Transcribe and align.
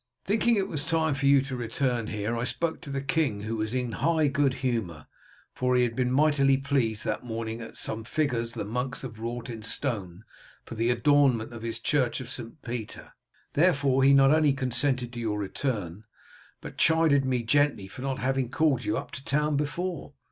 Thinking 0.25 0.55
it 0.55 0.67
was 0.67 0.83
time 0.83 1.13
for 1.13 1.27
you 1.27 1.43
to 1.43 1.55
return 1.55 2.07
here, 2.07 2.35
I 2.35 2.43
spoke 2.43 2.81
to 2.81 2.89
the 2.89 3.03
king, 3.03 3.41
who 3.41 3.55
was 3.57 3.71
in 3.71 3.91
high 3.91 4.29
good 4.29 4.55
humour, 4.65 5.05
for 5.53 5.75
he 5.75 5.83
had 5.83 5.95
been 5.95 6.11
mightily 6.11 6.57
pleased 6.57 7.05
that 7.05 7.23
morning 7.23 7.61
at 7.61 7.77
some 7.77 7.99
of 7.99 8.05
the 8.05 8.09
figures 8.09 8.53
the 8.55 8.65
monks 8.65 9.03
have 9.03 9.19
wrought 9.19 9.47
in 9.47 9.61
stone 9.61 10.23
for 10.65 10.73
the 10.73 10.89
adornment 10.89 11.53
of 11.53 11.61
his 11.61 11.77
Church 11.77 12.19
of 12.19 12.29
St. 12.29 12.63
Peter; 12.63 13.13
therefore 13.53 14.01
he 14.03 14.11
not 14.11 14.31
only 14.31 14.53
consented 14.53 15.13
to 15.13 15.19
your 15.19 15.37
return, 15.37 16.05
but 16.61 16.79
chided 16.79 17.23
me 17.23 17.43
gently 17.43 17.87
for 17.87 18.01
not 18.01 18.17
having 18.17 18.49
called 18.49 18.83
you 18.83 18.97
up 18.97 19.11
to 19.11 19.23
town 19.23 19.55
before. 19.55 20.13